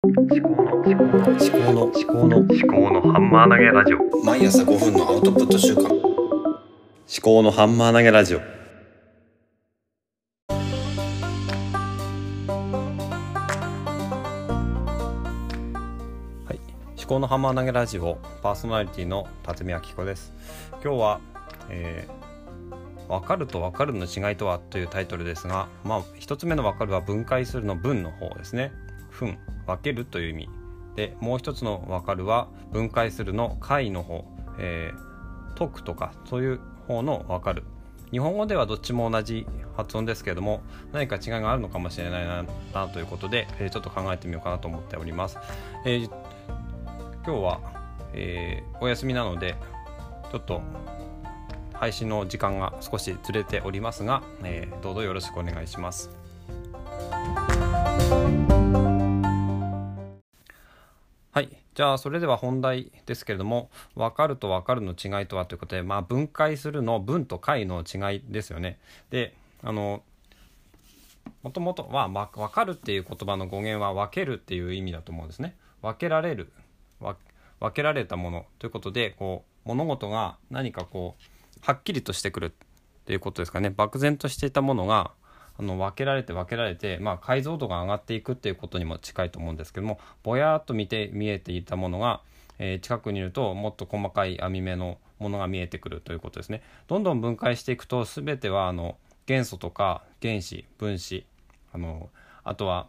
[0.00, 4.24] 思考の思考の思考の思考の思考のハンマー投げラジオ。
[4.24, 5.92] 毎朝5分のアウトプット週間思
[7.20, 8.38] 考のハンマー投げラジオ。
[8.38, 8.44] は
[16.54, 16.60] い。
[16.96, 20.32] 思考のハンマー投げラジオパーソナリティの辰巳明子です。
[20.74, 21.20] 今日は、
[21.70, 22.18] えー
[23.08, 28.70] 分かると分かるの違いとはというタイトルですが、まあ、一つ目の分かるは分解するの分の方ですね。
[29.18, 30.48] 分、分けるという意味。
[30.96, 34.24] で、もう一つの分かるは分解するの解の方、
[34.58, 37.64] えー、解くとかそういう方の分かる。
[38.10, 39.46] 日本語ではどっちも同じ
[39.76, 40.62] 発音ですけれども
[40.92, 45.38] 何か違いがあるのかもしれないななということで、えー、ちょっと考えてみようかなと思っております。
[45.84, 46.10] えー、
[47.24, 47.60] 今日は、
[48.14, 49.56] えー、お休みなので
[50.32, 50.62] ちょっと
[51.74, 56.10] 配信の時間が少しずれておりますが、えー、どうぞよろしくお願いします。
[61.78, 68.80] じゃあ、それでは本題ですけれども、分かると分かるの違いとはということで、まあ、分解するの分と解の違いですよね。
[69.10, 70.02] で、あの、
[71.44, 75.54] もともとは、まあ、分かるっていう言葉の語源は分けるっていう意味だと思うんですね。
[75.80, 76.52] 分けられる。
[76.98, 77.16] 分
[77.72, 82.50] けられたものということで、こう、物事が何かこう、はっきりとしてくるっ
[83.04, 85.12] ていうことですかね漠然としていたものが
[85.58, 92.22] あの分けられて分けられて、まあ、解像度が上がっていくっていうことにも近いと思うんですけどもぼやっと見て見えていたものが、
[92.58, 96.62] えー、近くにいるともっと細かい網目のものが見えてくるということですね。
[96.86, 101.26] どんどん分解していくと全てはあの元素とか原子分子
[101.72, 102.08] あの
[102.44, 102.86] あとは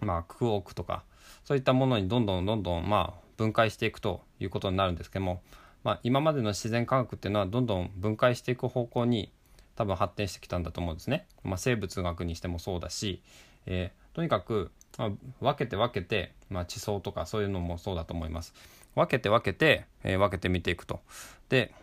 [0.00, 1.04] まあクオークとか
[1.44, 5.40] そういったものにどんどんどんどんまあ分解していくということになるんですけども
[5.84, 9.32] まあ、今までの自然科学っていうのはどんどん分解していく方向に
[9.76, 11.26] 多分発展してきたんだと思うんですね。
[11.42, 13.22] まあ、生物学にしてもそうだし、
[13.66, 18.54] えー、とにかく、まあ、分けて分けて、まあ、地層とかそういうのもそうだと思います。
[18.94, 21.00] 分けて分けて、えー、分けて見ていくと。
[21.48, 21.74] で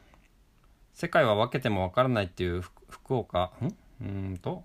[0.94, 3.74] 世界は分けても分からないっていう福岡ん？
[4.02, 4.64] うんと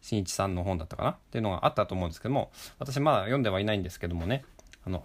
[0.00, 1.10] 新一さんの本だったかな？
[1.10, 4.44] っていうのがあったと思うんですけども私まだ読んではいないんですけどもね
[4.86, 5.02] あの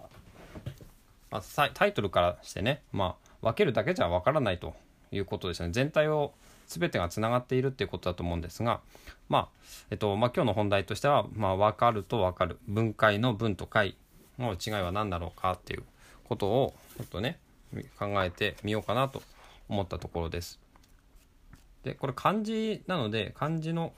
[1.30, 4.74] まあ、タイトルからしてね、まあ、分けるだけじゃ分からないと
[5.12, 6.32] いうことですね全体を
[6.66, 8.80] 全てがつながっているっていうことだと思うんですが、
[9.28, 9.48] まあ
[9.90, 13.96] えっとまあ、今日の本題としては、まあ、分かると分かる分解の分と解
[14.38, 15.82] の違いは何だろうかっていう
[16.24, 17.38] ことをちょっとね
[17.98, 19.22] 考えてみようかなと
[19.68, 20.58] 思ったところです。
[21.84, 23.92] でこれ漢字なので漢字の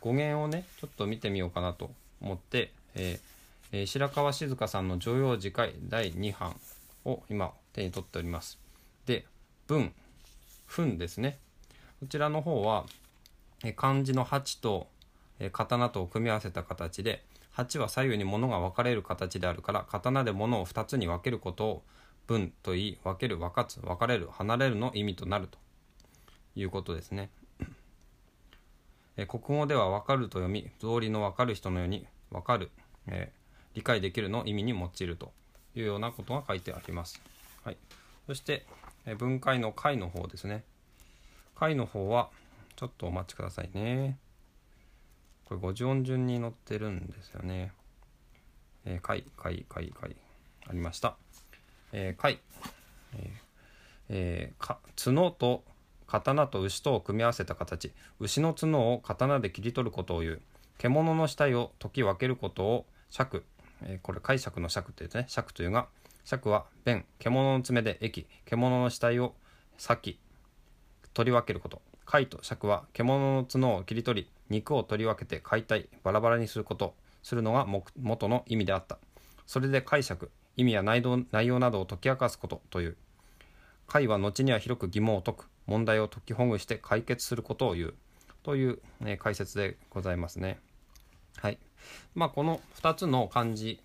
[0.00, 6.56] 語源をねちょっと見てみようかなと思って、えー、白川静香さんの常用次回第2版
[7.04, 8.58] を今手に取っております。
[9.06, 9.24] で、
[9.66, 9.92] 文、
[10.70, 11.38] 文ですね。
[11.98, 12.86] こちらの方は、
[13.64, 14.86] え漢字の8と、
[15.40, 17.24] え刀とを組み合わせた形で、
[17.56, 21.82] 8は左右に物が分かれる形であるから、刀で物を2つに分けることを
[22.28, 25.58] 文と言い、分ける、分かつ、分かれる、離れるの意味となると
[26.54, 27.30] いうことですね。
[29.16, 32.70] え国語では分かると読み、道理の分かる人のように分かる、
[33.08, 33.32] え
[33.74, 35.32] 理解できるの意味に用いると
[35.74, 37.20] いうようなことが書いてあります。
[37.64, 37.76] はい、
[38.28, 38.66] そして
[39.06, 40.64] え分解の解の方ですね。
[41.54, 42.30] 解の方は
[42.76, 44.18] ちょっとお待ちくださいね。
[45.44, 47.72] これ50音順に載ってるんですよね。
[48.84, 50.16] えー、解、解、解、解。
[50.68, 51.16] ありました。
[51.92, 52.40] えー、解。
[53.14, 53.30] え
[54.08, 55.64] えー、か角と
[56.06, 60.42] 刀と牛とを組み合わせた形牛の角を刀で切り取ることを言う
[60.78, 63.44] 獣の死体を解き分けることを尺
[63.82, 65.88] えー、これ解釈の尺って言うとね尺というが
[66.24, 69.34] 尺は弁獣の爪で液獣の死体を
[69.78, 70.18] 裂き
[71.14, 71.82] 取り分けること。
[72.04, 76.94] 貝と尺は獣の角を切り取り肉を取り分けて解体バラバラにすること。
[77.22, 77.66] するのが
[77.96, 78.98] 元の意味であった。
[79.46, 82.96] それで解釈意味や内容などを解き明かすことという。
[83.86, 85.48] 解は後には広く疑問を解く。
[85.66, 87.94] 問題を解きほぐして解決することを言う。
[88.42, 90.58] という、え、解説でございますね。
[91.36, 91.58] はい。
[92.14, 93.80] まあ、この2つの漢字、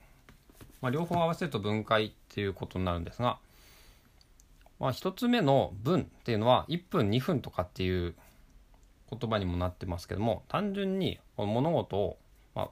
[0.86, 3.40] まあ、両方合わせると分解っていうことになるんですが、
[4.80, 8.14] まあ、1つ目の分っていうのは1分2分とかっていう
[9.10, 12.18] 言葉にもなってますけども単純に物事を、
[12.54, 12.70] ま、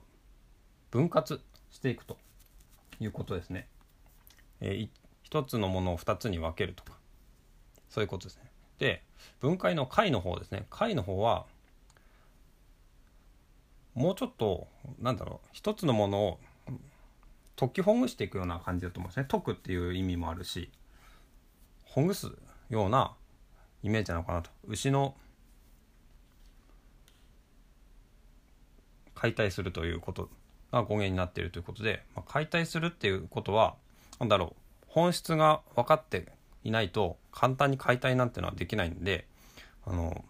[0.92, 2.20] 分割していくと
[3.00, 3.68] いうことですね。
[4.62, 4.88] え、
[5.32, 6.94] 1つのものを2つに分けるとか
[7.90, 8.44] そういうことですね。
[8.78, 9.02] で
[9.40, 11.48] 分解の解の方ですね解の方は
[13.96, 14.68] もうちょっと
[15.00, 16.40] なんだろう一つのものを
[17.56, 19.28] 解きほぐしていくような感じだと思うんですね。
[19.30, 20.72] 解くっていう意味もあるし
[21.86, 22.32] ほぐす
[22.70, 23.16] ような
[23.84, 24.50] イメージなのかなと。
[24.68, 25.16] 牛の
[29.16, 30.30] 解体するということ
[30.72, 33.76] が語源になっているということで、まあ、解体するっていうことは
[34.20, 36.28] 何だろう本質が分かって
[36.64, 39.28] いないと簡単に解体なんてのはできないんで
[39.86, 40.26] あの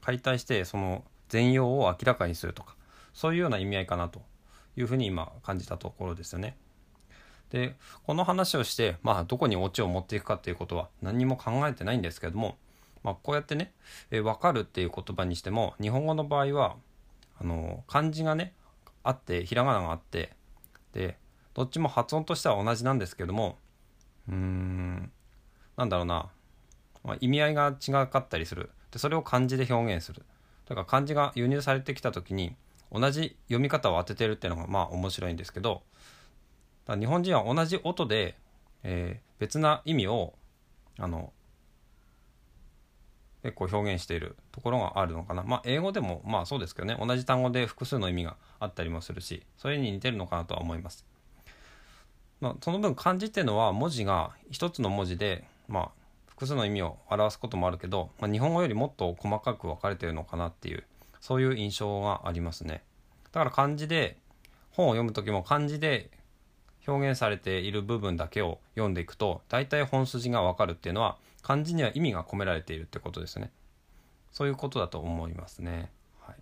[0.00, 2.74] 解体してその全容を明らかにするとか
[3.12, 4.20] そういうような意味合いかなと。
[4.76, 6.56] いうふうに今感じたところですよね。
[7.50, 12.56] でこの話をして、まあ、どこにオチを持っていくかっていうことは何にも考えてないんですけども、
[13.04, 13.72] まあ、こうやってね
[14.10, 16.76] 「え分かる」っていう言葉にしても日本語の場合は
[17.40, 18.52] あの漢字がね
[19.04, 20.32] あってひらがながあって
[20.92, 21.18] で
[21.54, 23.58] どっちも発音としては同じなんですけども
[24.28, 25.12] うーん
[25.76, 26.30] なんだろうな、
[27.04, 28.70] まあ、意味合いが違かったりする。
[28.90, 30.24] でそれを漢字で表現する。
[30.66, 32.56] だから漢字が輸入されてきた時に
[32.92, 35.82] 同じ読み方を当ててるっていうのがまあ面白いんですけど
[36.88, 38.36] 日本人は同じ音で、
[38.84, 40.34] えー、別な意味を
[40.98, 41.32] あの
[43.42, 45.42] 結構表現しているところがあるのかな。
[45.42, 51.06] まあ英語でもまあそうですけどね同じ単語で複数の意味があったりもするしそれに似てるのかなとは思います。
[52.40, 55.90] まあ、その分漢字っていうのは文字が一つの文字でまあ
[56.26, 60.84] 複数の意味を表すこともあるけど、まあ、日本語よりもっと細かく分かれてるのかなっていう
[61.20, 62.82] そういう印象がありますね。
[63.32, 64.16] だから漢字で
[64.70, 66.10] 本を読む時も漢字で
[66.86, 73.50] 表現されている部分だけを読んでいくと大体本筋がわかるっていうのは漢字には意味が込められているってことですね。
[74.32, 75.90] そういうことだと思いますね。
[76.20, 76.36] はい。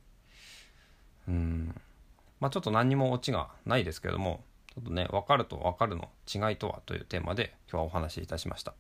[1.29, 1.81] うん。
[2.41, 4.45] まあちょっと何にもオチがないですけれども
[4.75, 8.75] ちょっとね分かると分かるの違いとはというテーマで今日はお話しいたしました。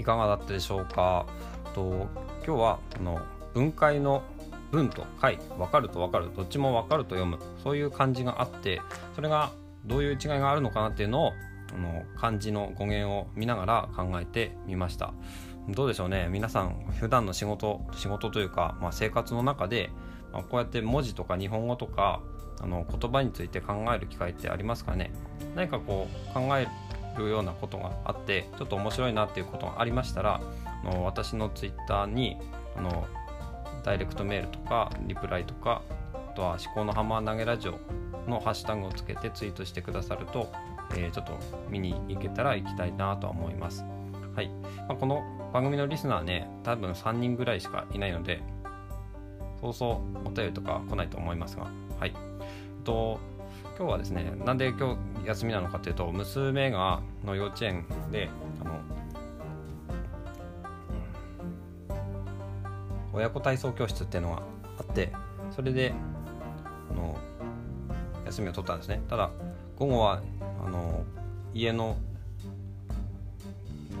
[0.00, 1.26] いかがだったでしょうか？
[1.74, 2.08] と
[2.44, 3.20] 今日はあの
[3.52, 4.22] 分解の
[4.72, 7.38] 文と解分かると分かるどっちも分かると読む。
[7.62, 8.80] そういう漢字があって
[9.14, 9.52] それが
[9.84, 11.32] どういう違いがあるのかなっていうのを
[11.74, 15.12] あの漢字の語源を見ながら考えてみました。
[15.68, 16.28] どうでしょうね？
[16.30, 19.90] 皆さん普段の仕事仕事というか、まあ、生活の中で、
[20.32, 22.22] まあ、こうやって文字とか日本語とか
[22.60, 25.12] あの言葉について考える機会ってありますかね？
[25.54, 26.66] 何かこう考え
[27.16, 30.40] るようなことがあってちょっと面白いなっていうことがありましたら
[30.84, 32.36] あの私のツイッターに
[32.76, 33.06] あの
[33.82, 35.82] ダイレクトメールとかリプライとか
[36.14, 37.78] あとは思考のハンマー投げラジオ
[38.28, 40.52] のハッシュタグをつけてツイートしてくださると、
[40.92, 43.84] えー、ちょっと見に行けたら行きたいなとは思います。
[44.34, 44.48] はい。
[44.88, 45.22] まあ、この
[45.52, 48.42] 番組のリスナーね、多分3人ぐらいしかいないので、
[49.60, 51.66] そうそうお便りとか来ないと思いますが、
[51.98, 52.14] はい。
[52.84, 53.18] と
[53.76, 58.28] 今日はですね、なんで今日休みなのかというと、娘がの幼稚園で、
[58.60, 58.80] あの
[63.12, 64.42] 親子体操教室っていうのが
[64.78, 65.12] あって
[65.50, 65.92] それで
[66.90, 67.18] あの
[68.26, 69.02] 休みを取ったんですね。
[69.08, 69.30] ただ
[69.76, 70.22] 午後は
[70.64, 71.04] あの
[71.52, 71.96] 家の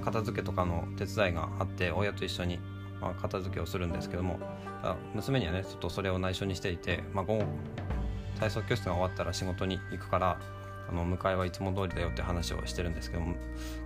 [0.04, 2.58] 片付けとかの手伝いがあって親と一緒に、
[3.00, 4.38] まあ、片付けをするんですけども
[5.14, 7.44] 娘にはねちょっとそれを内緒にしていて、まあ、午後
[8.38, 10.40] 体操教室が終わったら仕事に行くから
[10.90, 13.36] あの迎えはいつも通りだよって話をしてるんですけども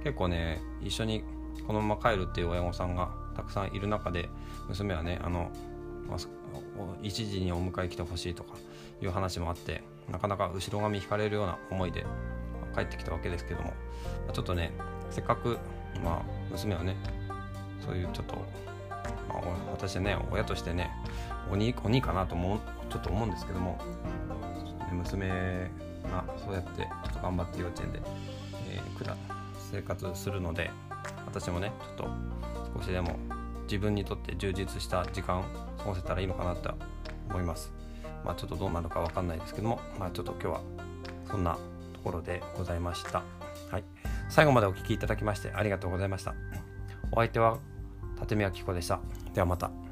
[0.03, 1.23] 結構ね一緒に
[1.67, 4.29] このまま帰るっていう親御さんがたくさんいる中で
[4.69, 5.51] 娘はねあの、
[6.09, 6.19] まあ、
[7.03, 8.55] 1時にお迎え来てほしいとか
[9.03, 12.05] いう話もあってなかなか後ろ髪引かれるような思いで
[12.75, 13.73] 帰ってきたわけですけども
[14.33, 14.73] ちょっとね
[15.11, 15.59] せっかく、
[16.03, 16.97] まあ、娘はね
[17.85, 18.37] そういうちょっと、
[19.43, 20.91] まあ、私ね親としてね
[21.51, 22.61] 鬼鬼かなと思う
[22.91, 23.79] ちょっと思うんですけども、
[24.81, 25.29] ね、娘
[26.11, 28.01] がそうやってちょっと頑張って幼稚園で、
[28.69, 29.17] えー、
[29.71, 30.71] 生活するので
[31.27, 32.09] 私もねちょっ
[32.73, 33.17] と少しでも
[33.65, 35.43] 自分にとって充実した時間を
[35.79, 36.75] 過ごせたらいいのかなと
[37.31, 37.73] 思います。
[38.25, 40.61] まあちょっとどうなるか分かんないですけどもまあちょっと今日は
[41.31, 41.59] そんな
[41.93, 43.23] ところでございました。
[43.71, 43.85] はい。
[44.29, 46.35] 最後までお聴きいただきましてありがとうございました。
[47.13, 47.59] お相手は
[48.21, 49.01] 立宮紀子でした。
[49.35, 49.84] ではまた。